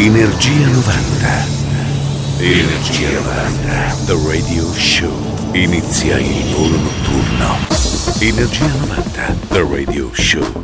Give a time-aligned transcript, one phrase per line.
[0.00, 1.46] Energia 90.
[2.38, 3.96] Energia 90.
[4.06, 5.10] The Radio Show.
[5.54, 7.58] Inizia il volo notturno.
[8.20, 9.36] Energia 90.
[9.48, 10.60] The Radio Show.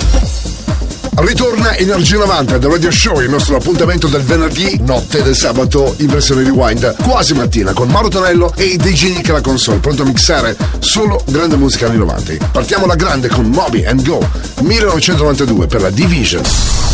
[1.17, 6.07] Ritorna Energia 90 del Radio Show, il nostro appuntamento del venerdì notte del sabato in
[6.07, 10.57] versione rewind, quasi mattina, con Mauro Tonello e DJ Nick alla console, pronto a mixare
[10.79, 12.51] solo grande musica anni 90.
[12.53, 14.25] Partiamo alla grande con Moby and Go,
[14.61, 16.94] 1992 per la Division.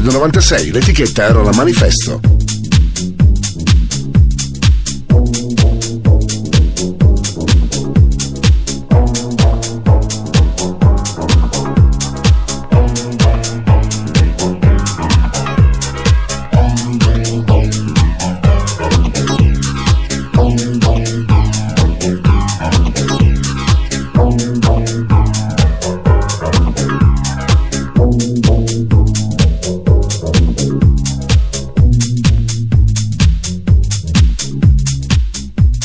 [0.00, 2.53] Del 96, l'etichetta era la Manifesto.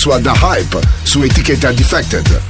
[0.00, 2.49] Sua The Hype su etichetta Defected.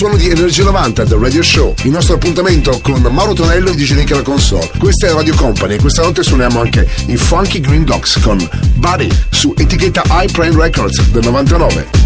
[0.00, 3.96] Suono di Energia 90 del Radio Show, il nostro appuntamento con Mauro Tonello e DJ
[3.96, 4.70] Nick alla console.
[4.78, 8.38] Questa è Radio Company e questa notte suoniamo anche i Funky Green Dogs con
[8.76, 11.99] Buddy su etichetta iPrime Records del 99.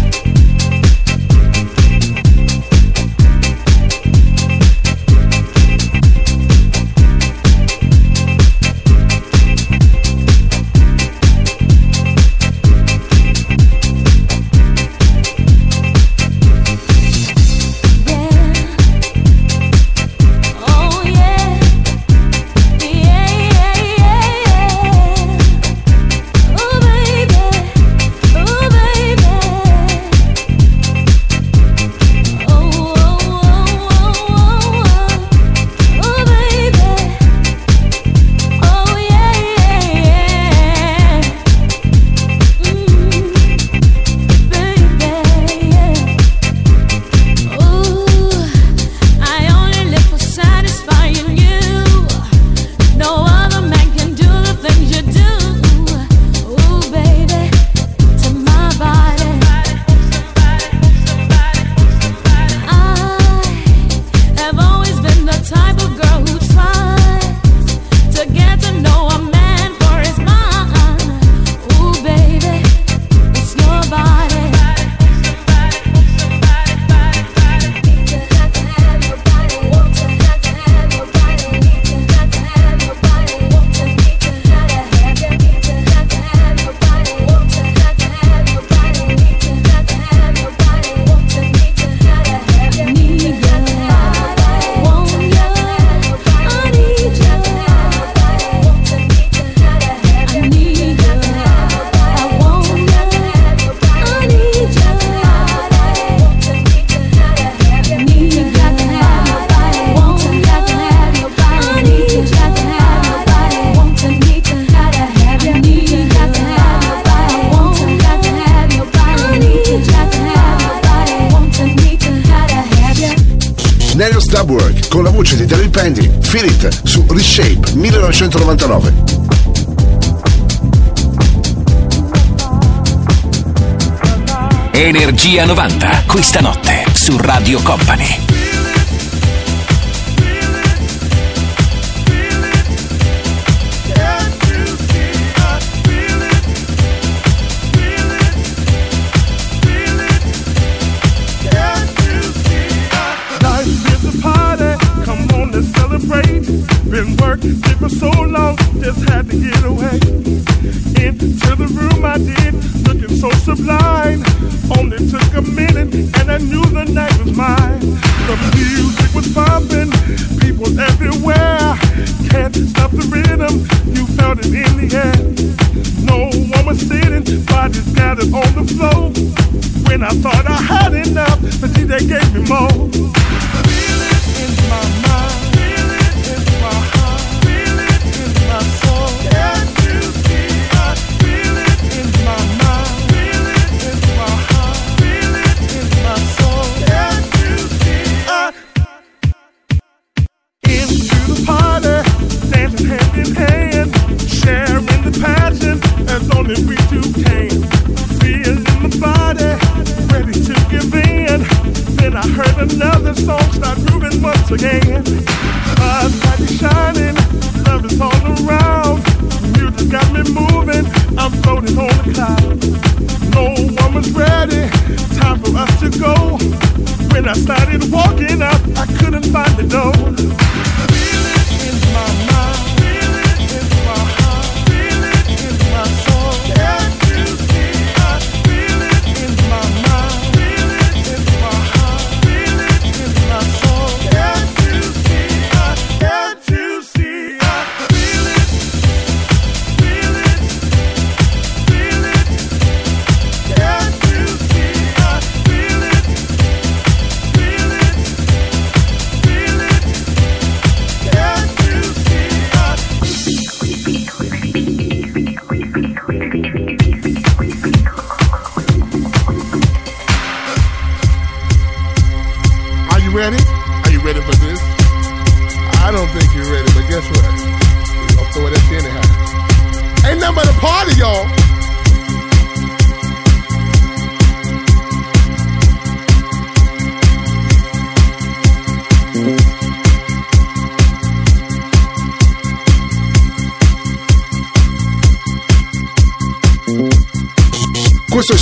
[137.65, 138.24] Company.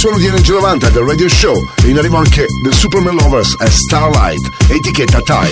[0.03, 3.69] suono di Energy 90 del Radio Show e in arrivo anche The Superman Lovers e
[3.69, 5.49] Starlight, etichetta Time.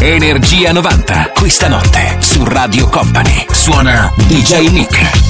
[0.00, 3.44] Energia 90, questa notte su Radio Company.
[3.50, 5.25] Suona DJ Nick.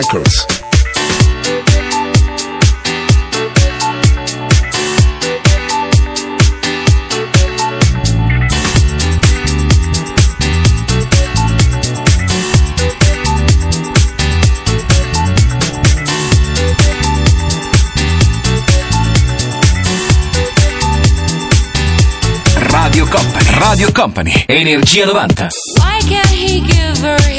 [0.00, 0.46] Records.
[22.72, 25.48] Radio Company, Radio Company, Energia 90.
[25.78, 27.29] Why can't he give her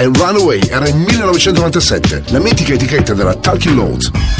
[0.00, 4.39] e Runaway era in 1997, la mitica etichetta della Talking Loads.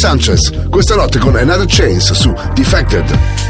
[0.00, 3.49] Sanchez, questa notte con Another Chains su Defected.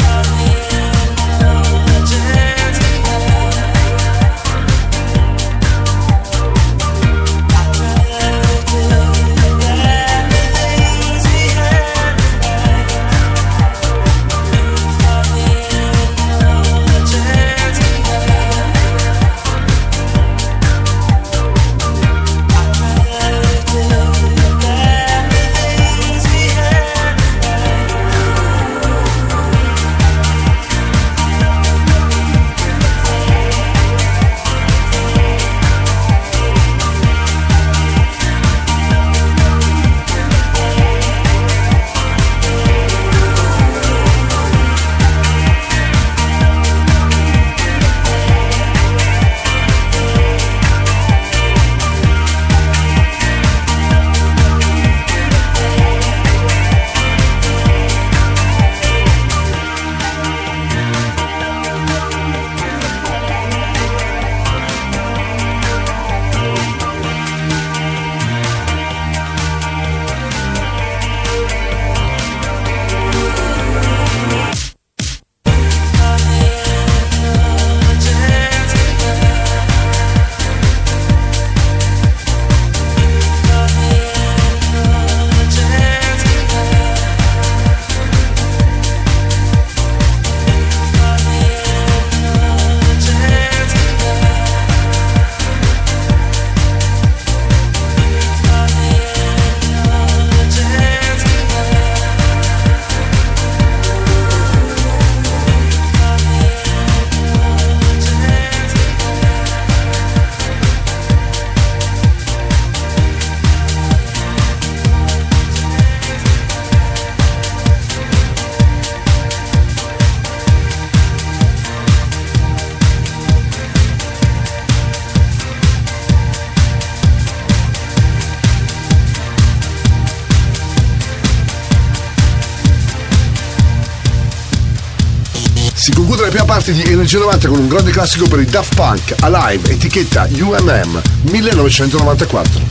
[137.11, 142.70] Energia 90 con un grande classico per i Daft Punk, Alive, etichetta UMM 1994.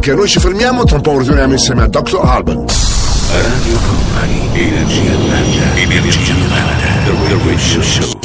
[0.00, 2.20] Che noi ci fermiamo, tra un po' ritorniamo insieme a Dr.
[2.22, 2.64] Alban.
[3.32, 8.18] Radio Company, Energia 90, Energia 90, The Radio Show.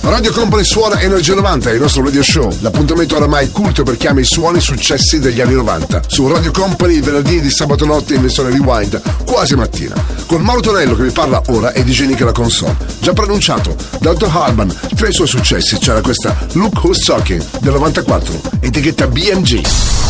[0.00, 2.52] Radio Company suona Energia 90, il nostro radio show.
[2.62, 6.02] L'appuntamento oramai culto per chi ama i suoni successi degli anni 90.
[6.06, 9.94] Su Radio Company il venerdì di sabato notte in versione rewind, quasi mattina.
[10.26, 12.76] Con Mauro Tonello che vi parla ora e DJ Nick la console.
[12.98, 14.28] Già pronunciato, Dr.
[14.32, 20.09] Harman, tra i suoi successi c'era questa Look Who's Talking del 94, etichetta BMG.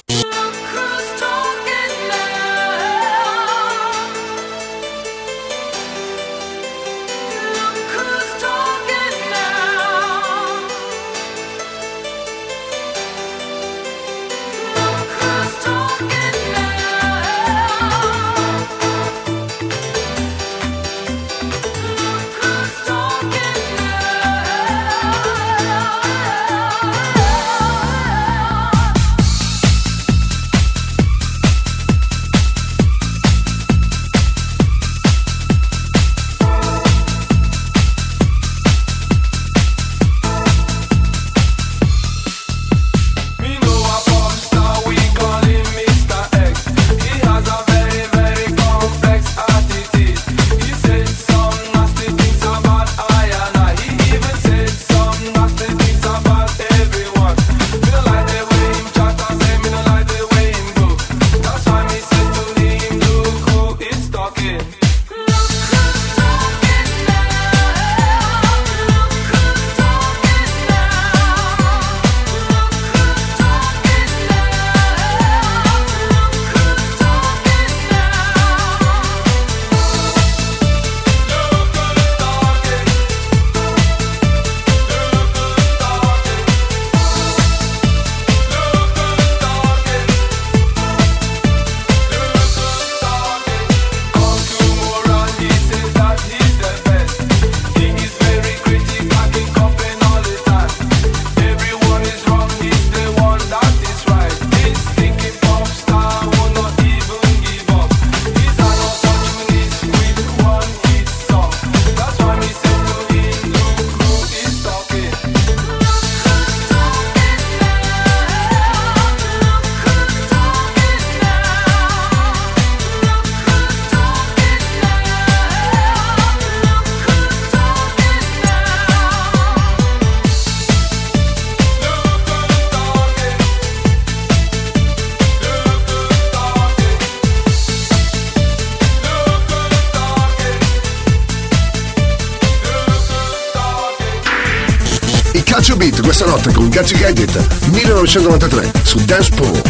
[146.81, 147.37] Gazzi Gadget
[147.73, 149.61] 1993 su Dance Pool.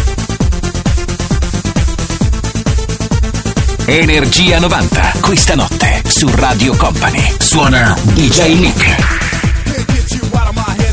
[3.84, 7.36] Energia 90, questa notte su Radio Company.
[7.38, 9.19] Suona DJ Nick.
[9.52, 10.91] I know is that I get you out of my head.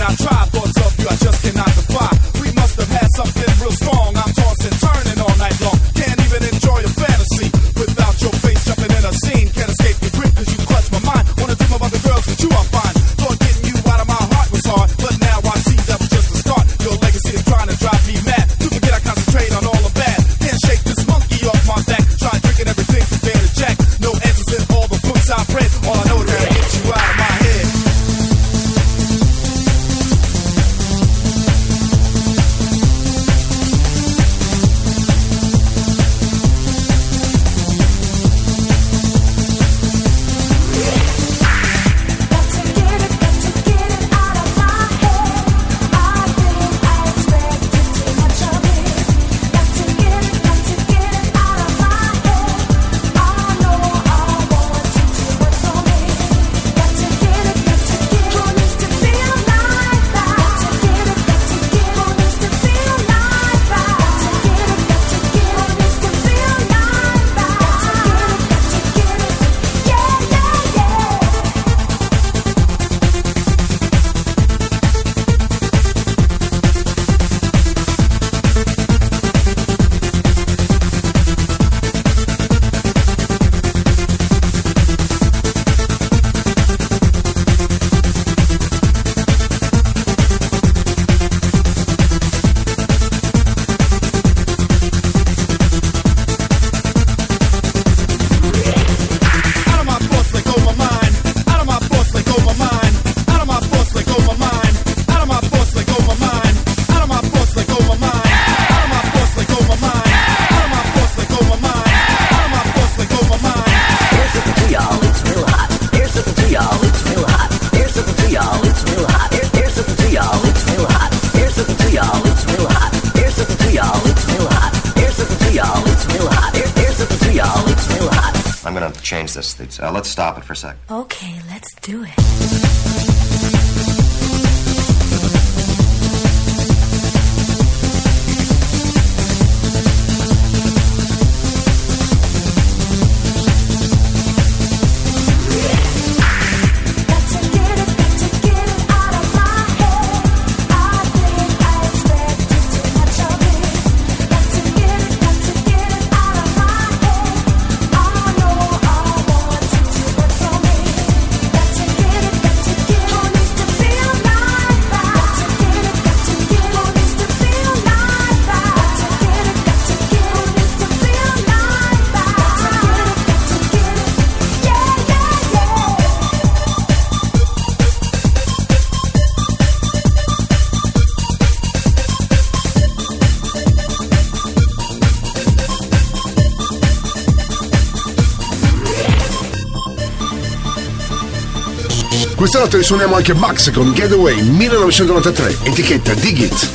[192.38, 196.70] Questa notte ne suoniamo anche Max con Getaway 1993, etichetta Digit.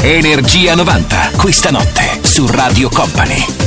[0.00, 3.60] Energia 90, questa notte su Radio Company.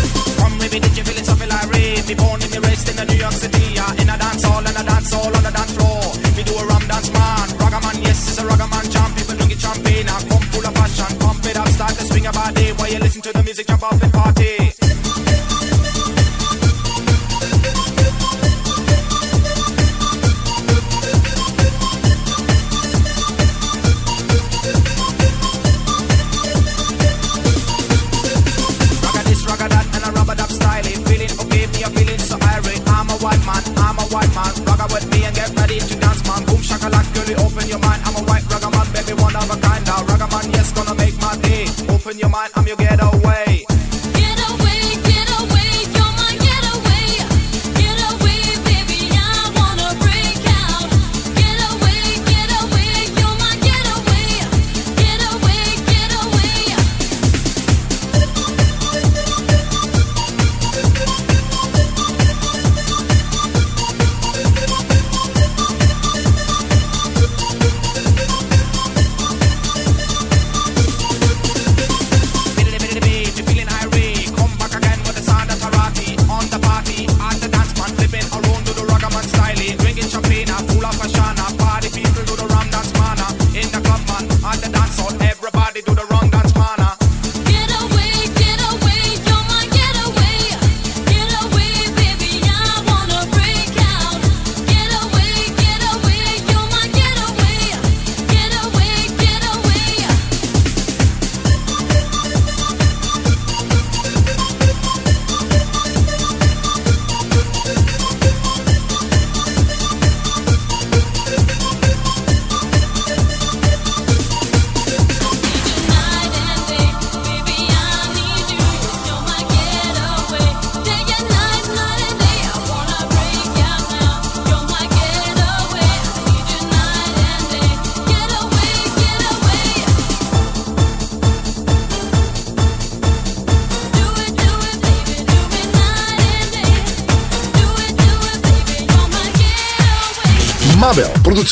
[13.54, 14.43] music jump off and party.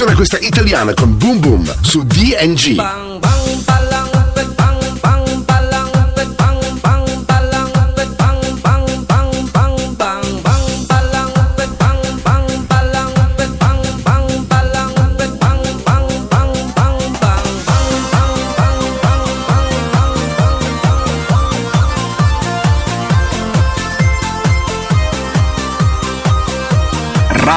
[0.02, 3.01] Suona questa italiana con Boom Boom su DNG.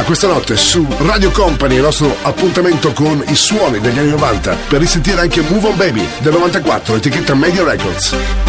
[0.00, 4.56] Bella questa notte su Radio Company, il nostro appuntamento con i suoni degli anni 90
[4.68, 8.39] per risentire anche Move on Baby del 94, etichetta Media Records.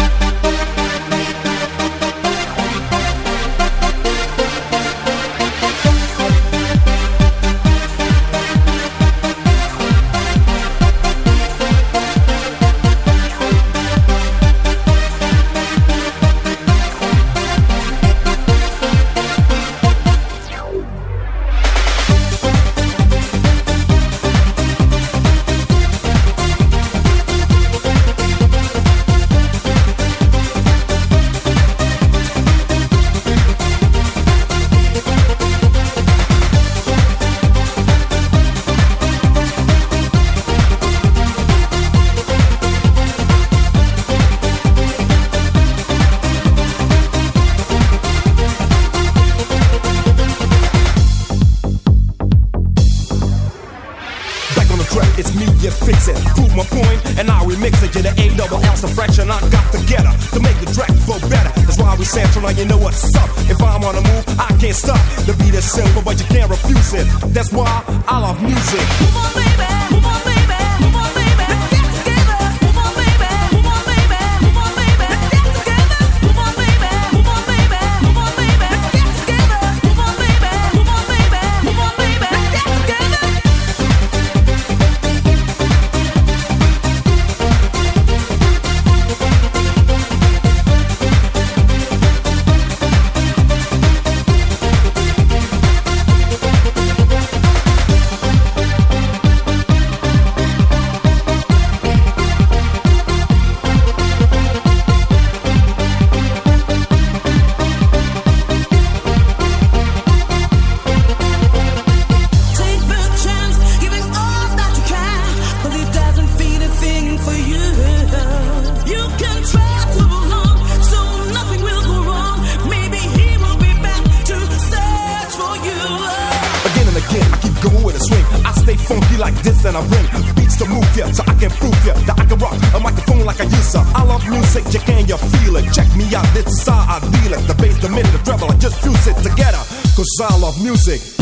[140.62, 141.21] music.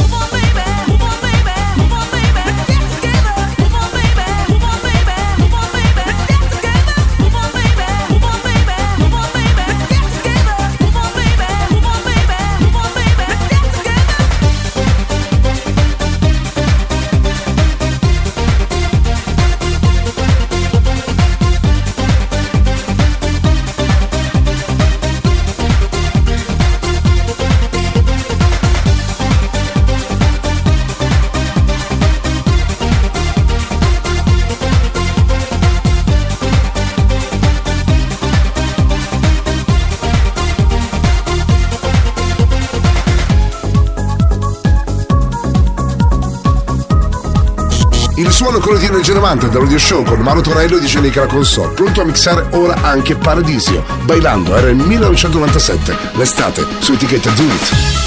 [49.01, 52.77] 13.90 da Radio Show con Mauro Torello e DJ Nicola Console, pronto a mixare ora
[52.83, 53.83] anche Paradisio.
[54.03, 58.00] Bailando era il 1997, l'estate, su etichetta Do It.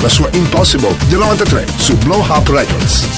[0.00, 3.15] la sua Impossible del 93 su Blow Up Records.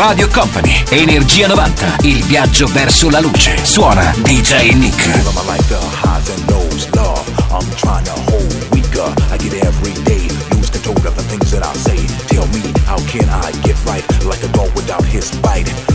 [0.00, 3.58] Radio Company, Energia 90, il viaggio verso la luce.
[3.62, 5.04] Suona DJ Nick.
[13.10, 15.89] Can I get right like a dog without his bite?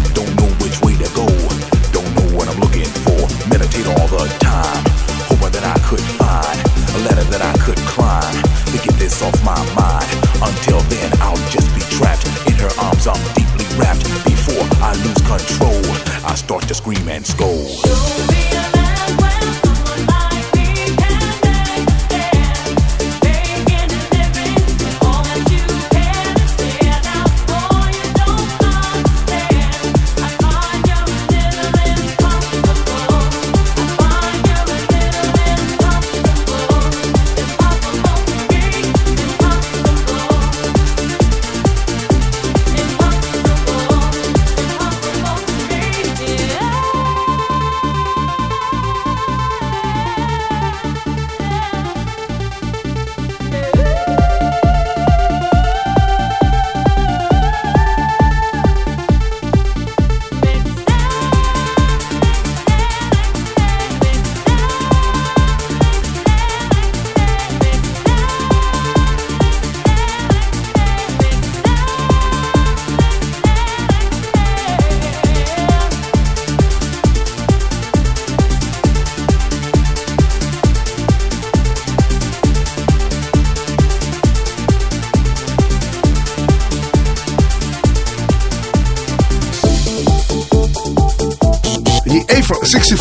[16.75, 17.64] scream and scold.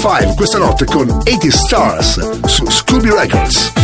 [0.06, 3.83] 5 questa notte con 80 Stars su Scooby Records.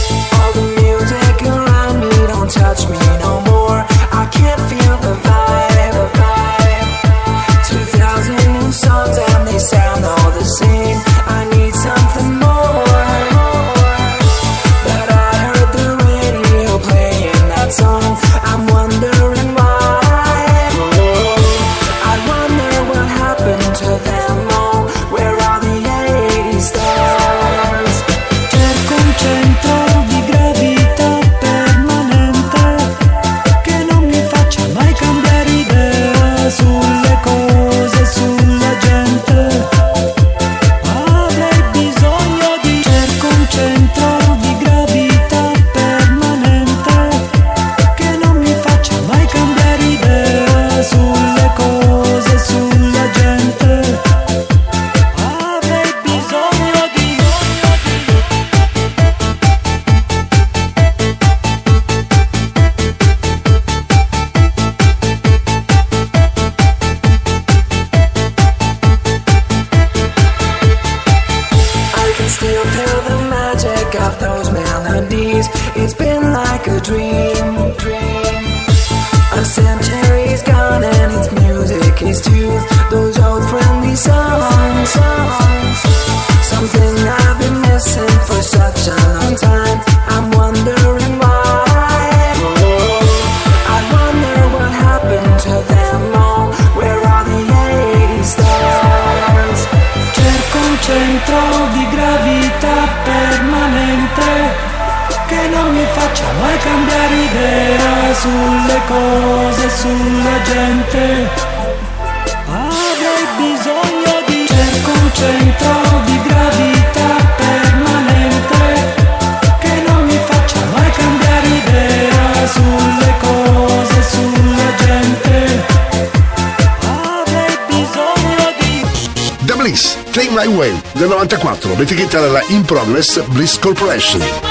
[131.81, 134.50] 94, l'etichetta della In Progress Bliss Corporation.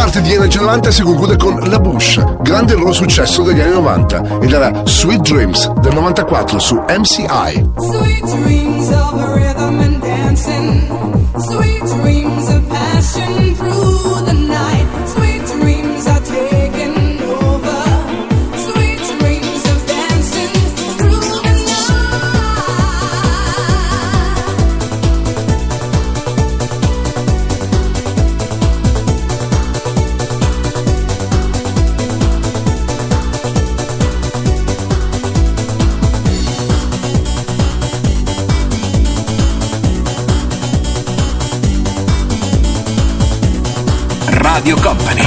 [0.00, 4.38] Parte di Energy 90 si conclude con La Bush, grande loro successo degli anni 90
[4.40, 7.70] ed era Sweet Dreams del 94 su MCI.
[7.76, 10.86] Sweet dreams of rhythm and dancing.
[11.36, 14.86] Sweet dreams of passion through the night.
[15.04, 16.19] Sweet dreams are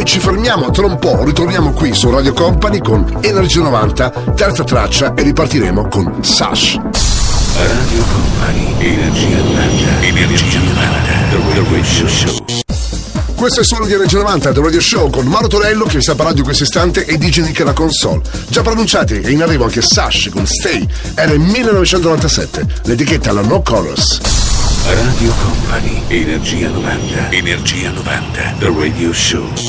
[0.00, 4.64] Noi ci fermiamo tra un po', ritorniamo qui su Radio Company con Energy 90, terza
[4.64, 6.76] traccia e ripartiremo con Sash.
[6.76, 12.34] Radio Company, Energia 90, Energia 90, The Radio Show.
[13.34, 16.14] Questo è solo di Energia 90 The Radio Show con Mauro Torello che vi sta
[16.14, 18.22] parlando in questo istante e DJ Nick la console.
[18.48, 24.18] Già pronunciati e in arrivo anche Sash con Stay, era 1997, l'etichetta alla No Colors.
[24.86, 29.68] Radio Company, Energia 90, Energia 90, The Radio Show.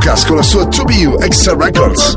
[0.00, 2.16] Lucas con la sua 2BU Extra Records.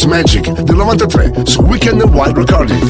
[0.00, 2.89] It's Magic del 93 su Weekend and Wild Recording.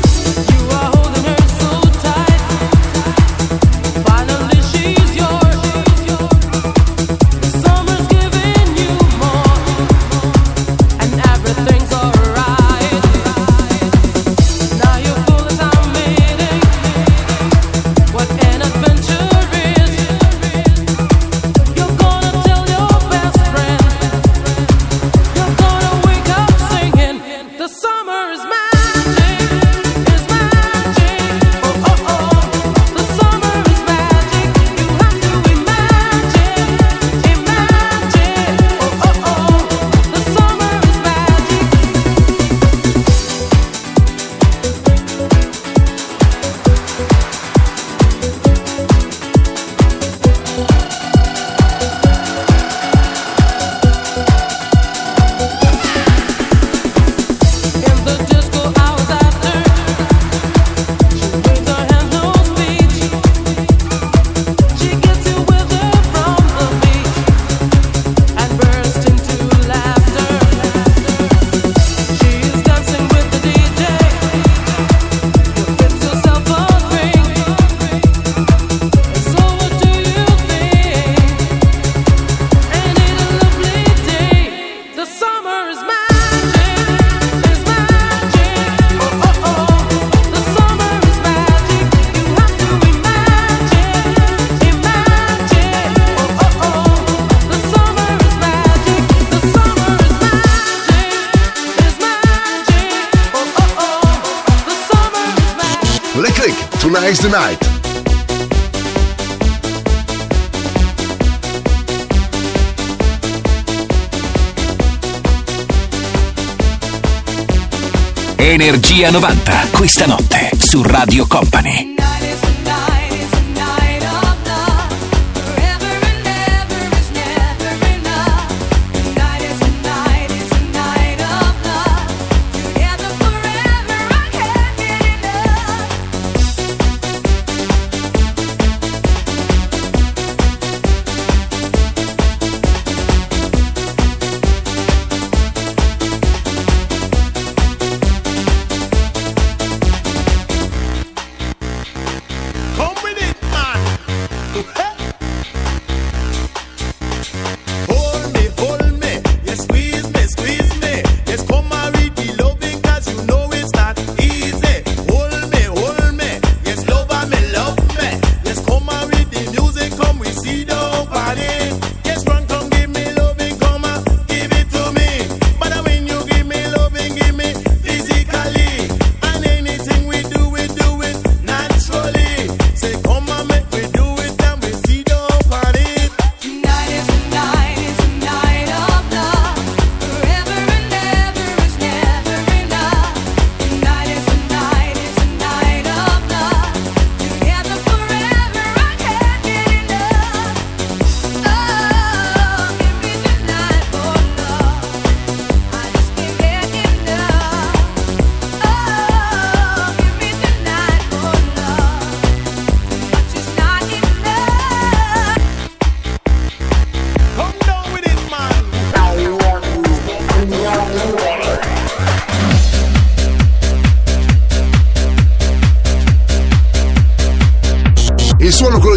[119.10, 121.89] 90 questa notte su Radio Company.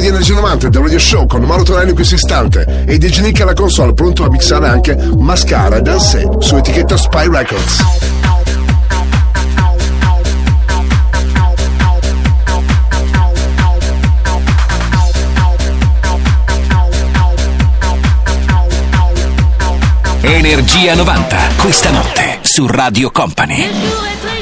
[0.04, 3.40] di Energia 90 The Radio Show con Mauro Tonello in questo istante e DJ Nick
[3.40, 7.82] alla console pronto a mixare anche Mascara e Danse su etichetta Spy Records.
[20.20, 24.33] Energia 90, questa notte su Radio Company.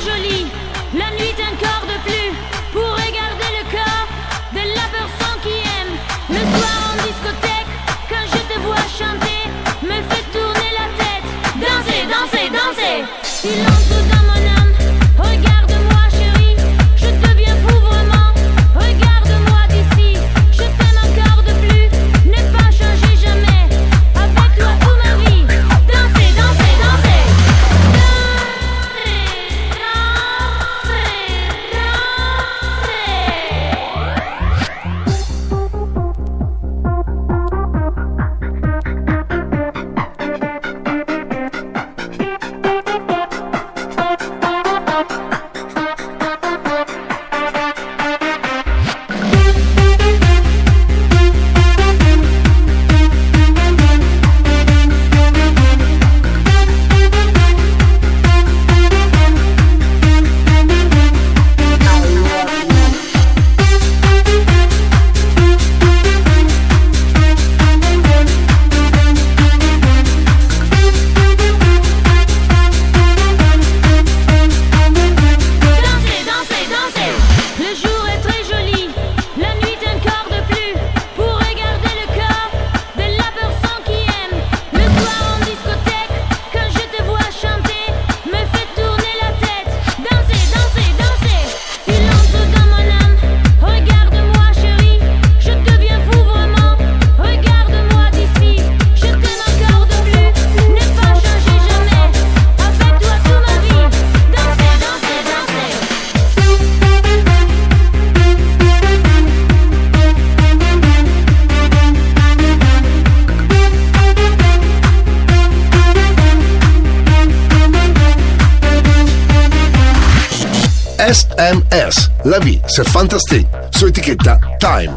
[123.01, 124.19] Fantastic sur étiquette
[124.59, 124.95] Time.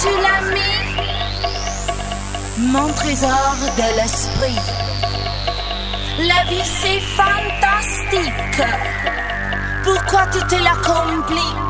[0.00, 0.42] Tu l'as
[2.56, 4.60] Mon trésor de l'esprit.
[6.20, 8.62] La vie c'est fantastique.
[9.82, 11.69] Pourquoi tu te la compliques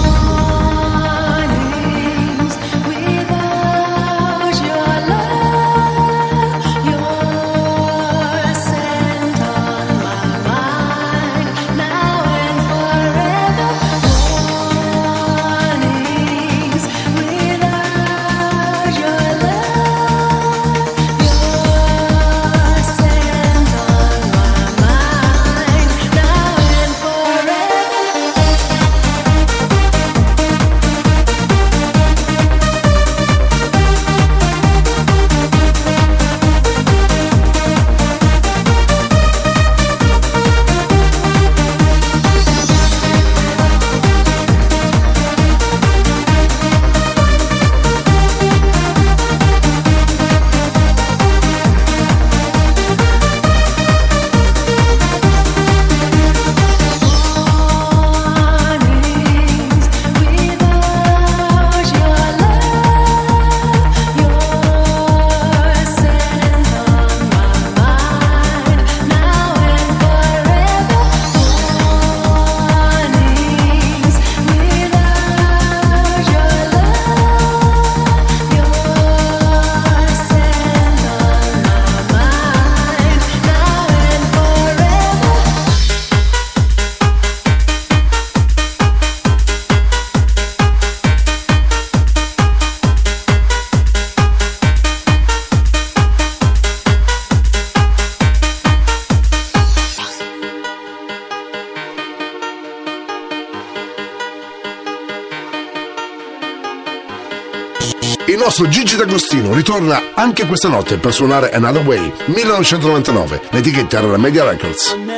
[108.61, 114.17] nostro Gigi D'Agostino ritorna anche questa notte per suonare Another Way 1999, l'etichetta era la
[114.17, 115.10] Media Records.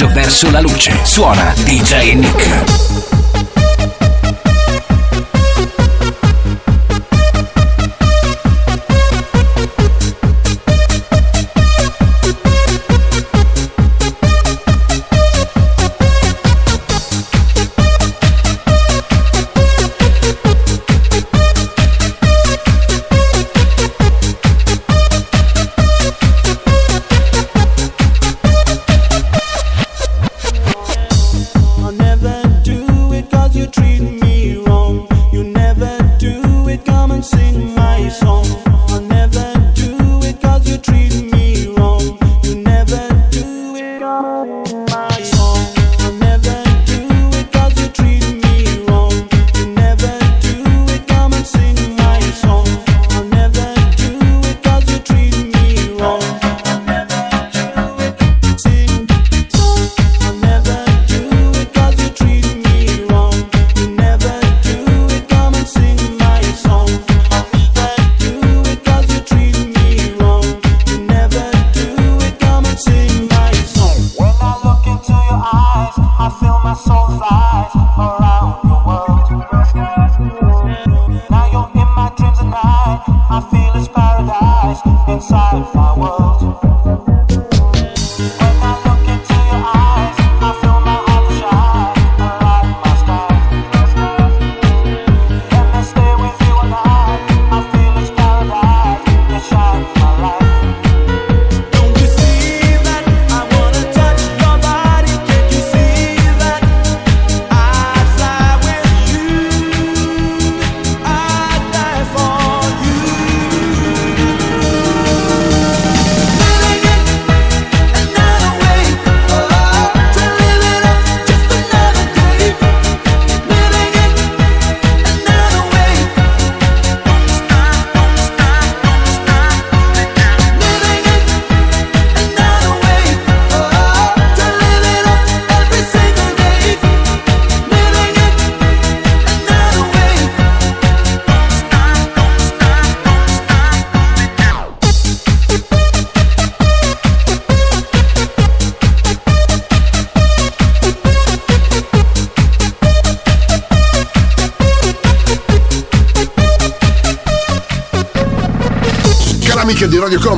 [0.00, 0.98] viaggio verso la luce.
[1.02, 2.99] Suona DJ Nick.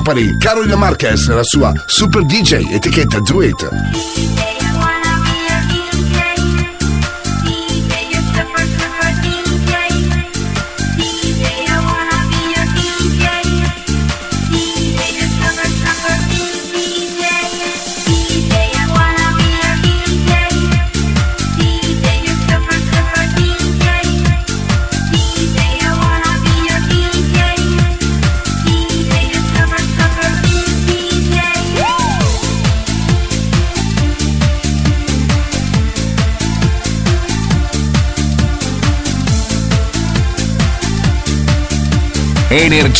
[0.05, 4.52] Company, Carolina Marquez la sua Super DJ etichetta Do It.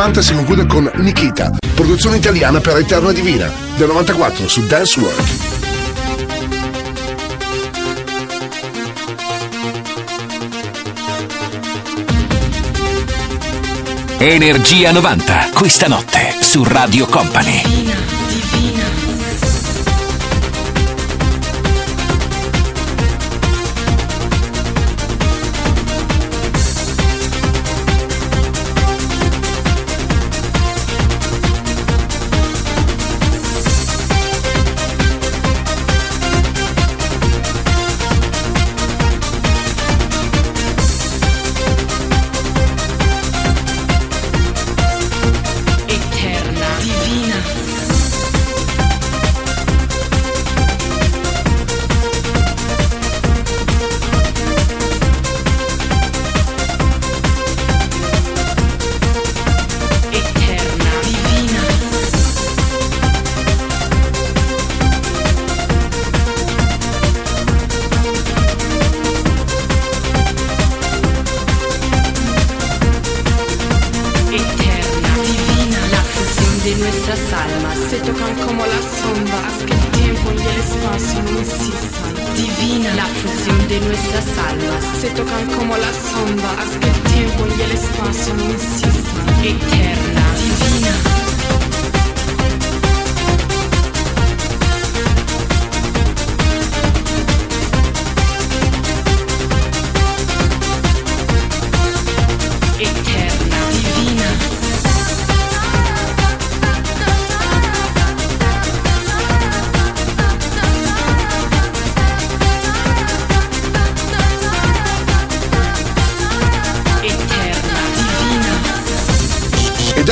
[0.00, 5.26] Si conclude con Nikita, produzione italiana per Eterna Divina, del 94 su Dance World.
[14.16, 18.09] Energia 90, questa notte su Radio Company.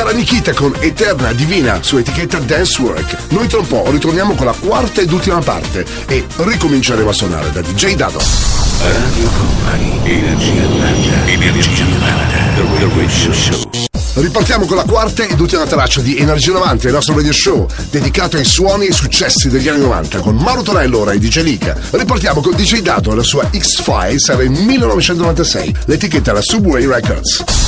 [0.01, 3.17] Era Nikita con Eterna Divina su etichetta Dance Work.
[3.31, 7.51] Noi tra un po' ritorniamo con la quarta ed ultima parte e ricominceremo a suonare
[7.51, 8.21] da DJ Dado.
[8.81, 13.71] Radio Company, Energia 90, Energia 90, The Radio Show.
[14.15, 18.37] Ripartiamo con la quarta ed ultima traccia di Energia 90, il nostro radio show dedicato
[18.37, 21.77] ai suoni e successi degli anni 90 con Mauro Tonello ora e DJ Lica.
[21.91, 27.68] Ripartiamo con DJ Dato e la sua X-Files era il 1996, l'etichetta era Subway Records.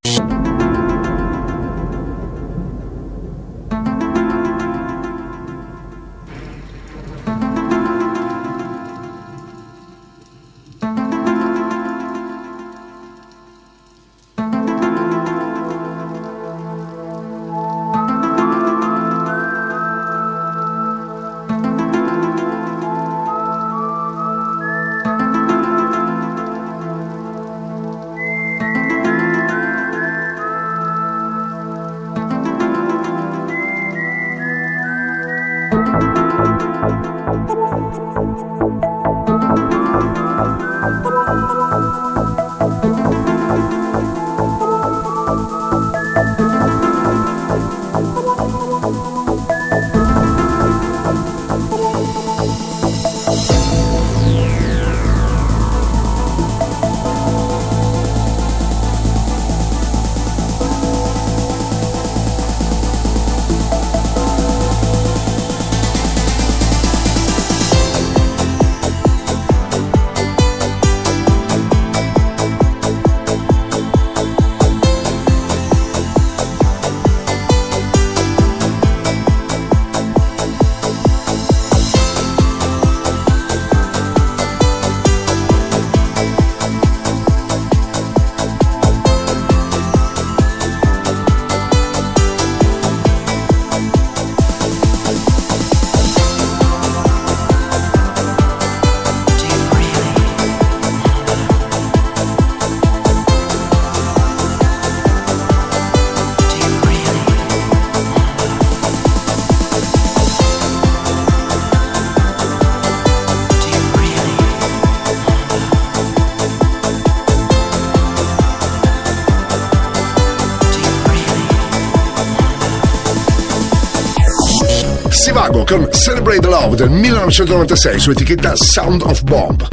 [126.51, 129.65] Love del 1996 su etichetta Sound of Bomb.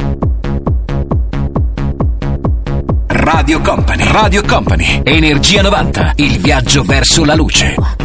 [3.07, 7.98] Radio Company, Radio Company, Energia 90, il viaggio verso la luce.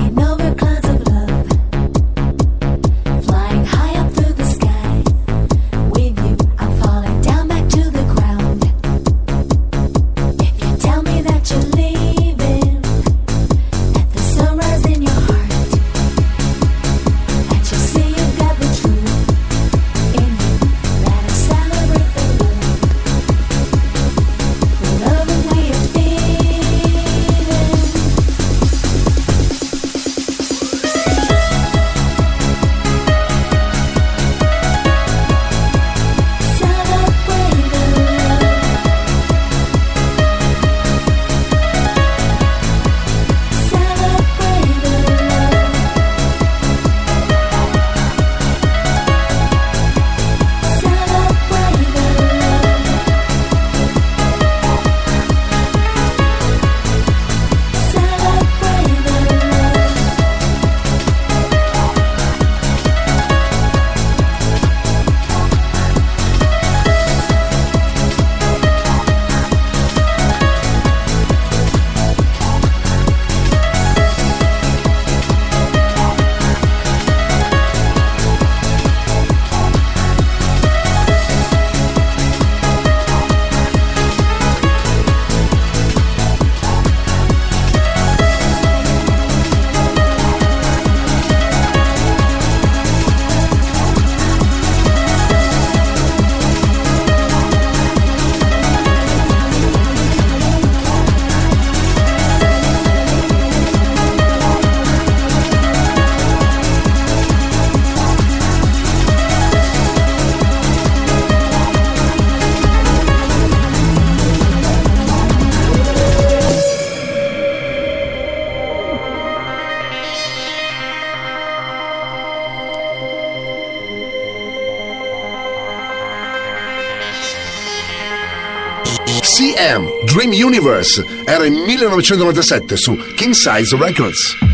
[130.24, 134.53] Dream Universe era in 1997 su King Size Records.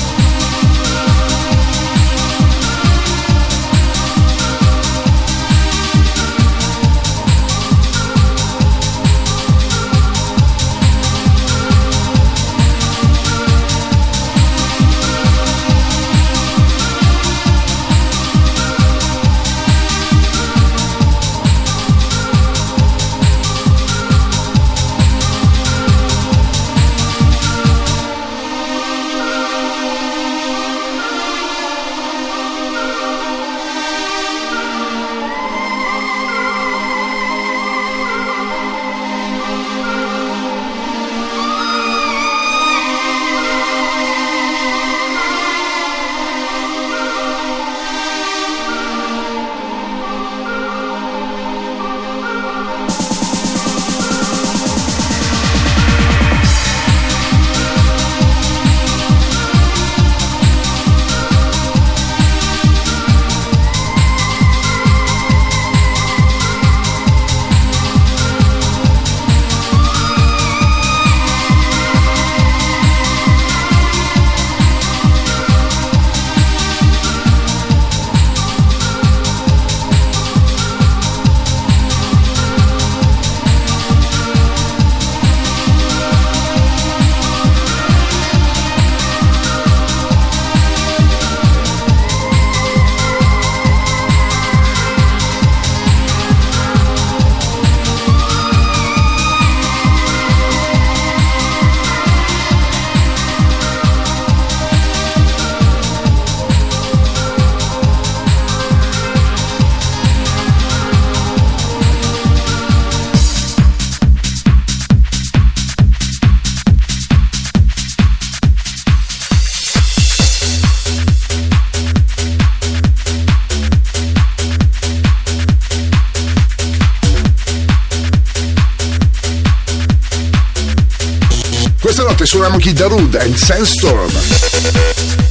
[132.61, 135.30] Kid Darude and Sandstorm.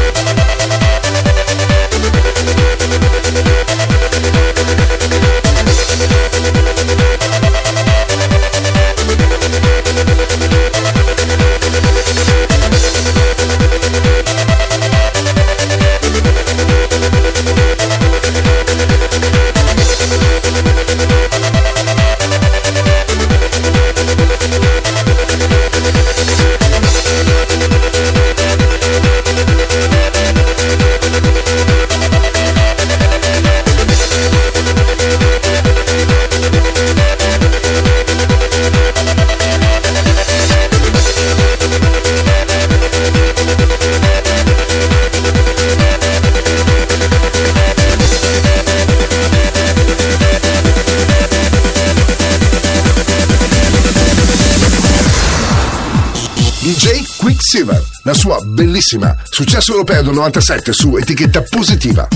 [58.31, 62.07] Sua bellissima successo europeo del 97 su etichetta positiva.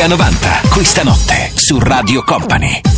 [0.00, 2.89] Energia 90, questa notte su Radio Company.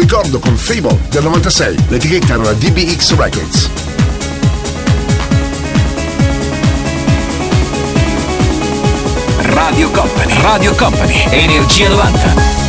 [0.00, 3.68] Ricordo con Fable del 96, l'etichetta era DBX Records.
[9.42, 12.59] Radio Company, Radio Company, Energia 90.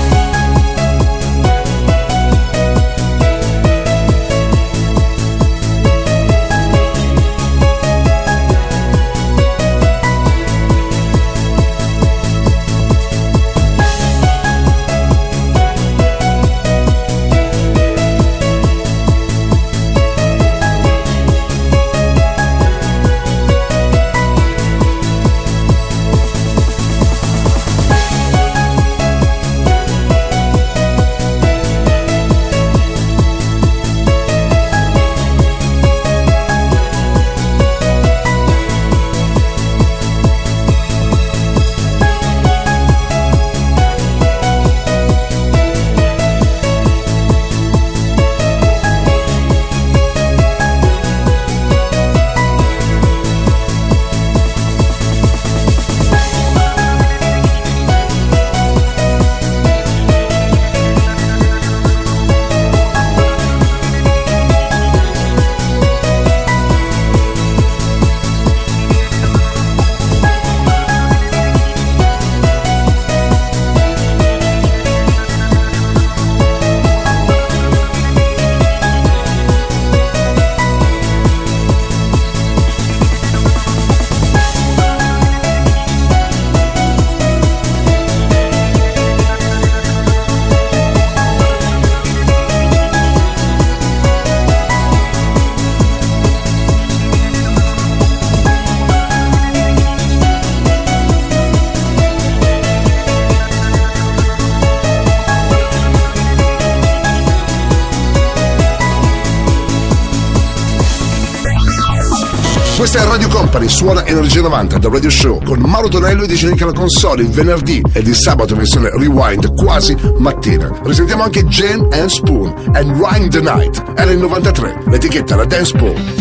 [113.91, 117.29] Suona Energia 90 da Radio Show con Mauro Tonello e DJ Nick alla console il
[117.29, 120.71] venerdì ed il sabato versione rewind quasi mattina.
[120.83, 123.83] Risentiamo anche Jane and Spoon and Rhyme the Night.
[123.95, 126.20] Era il 93, l'etichetta la Dance Pool.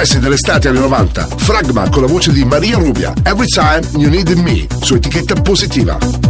[0.00, 1.26] successi dell'estate anni 90.
[1.36, 3.12] Fragma con la voce di Maria Rubia.
[3.24, 6.29] Every time you need me su etichetta positiva.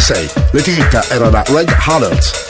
[0.00, 0.32] 1996.
[0.52, 2.49] L'etichetta era da Red Alert.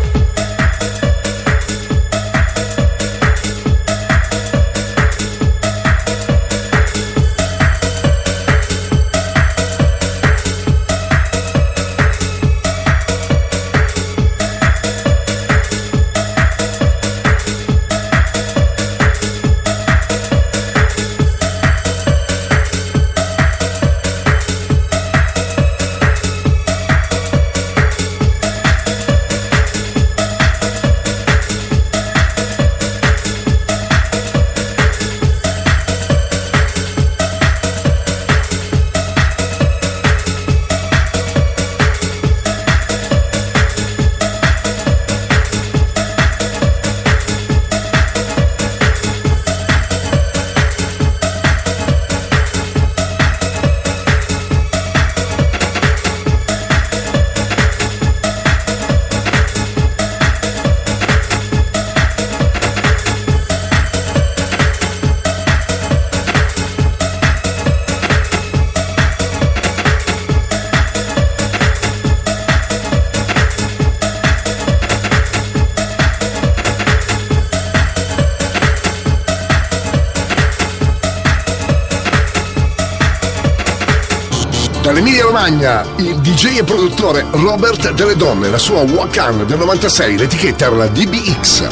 [84.91, 90.65] Dall'Emilia Romagna, il DJ e produttore Robert Delle Donne, la sua Wakan del 96, l'etichetta
[90.65, 91.69] era la DBX.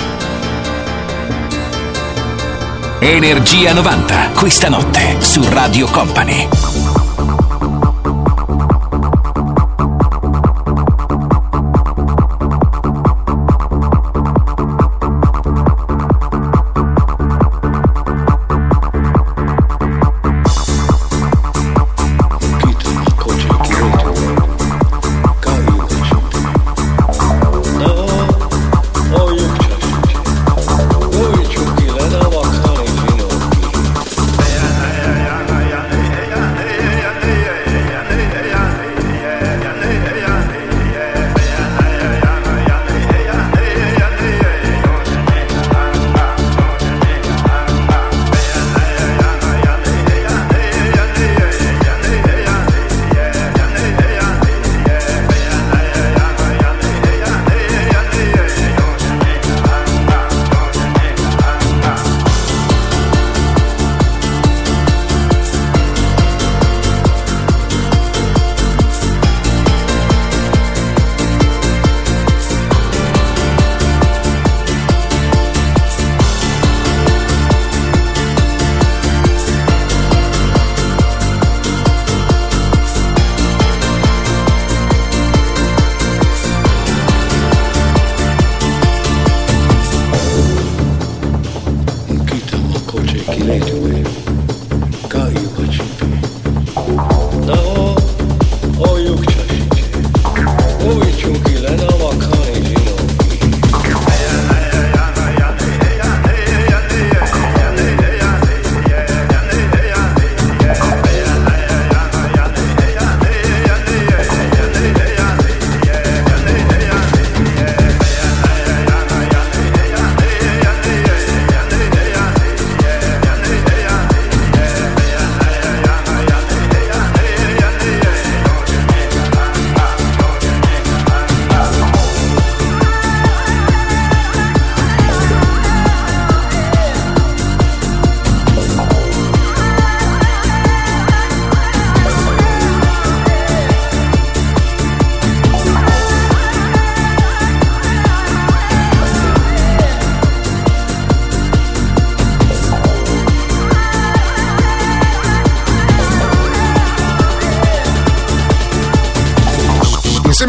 [3.00, 4.30] Energia 90.
[4.36, 6.99] Questa notte su Radio Company.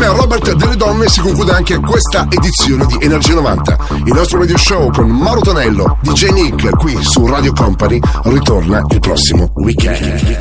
[0.00, 3.76] Insieme a Robert Delle Donne si conclude anche questa edizione di Energia 90.
[4.06, 8.98] Il nostro radio show con Mauro Tonello, DJ Nick, qui su Radio Company, ritorna il
[8.98, 10.38] prossimo weekend.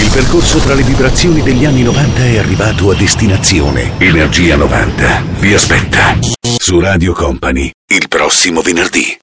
[0.00, 3.92] Il percorso tra le vibrazioni degli anni 90 è arrivato a destinazione.
[3.98, 6.16] Energia 90 vi aspetta
[6.56, 9.18] su Radio Company il prossimo venerdì.